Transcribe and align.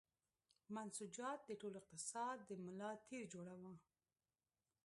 منسوجات 0.73 1.39
د 1.45 1.51
ټول 1.61 1.73
اقتصاد 1.81 2.37
د 2.43 2.51
ملا 2.63 2.91
تیر 3.07 3.23
جوړاوه. 3.33 3.73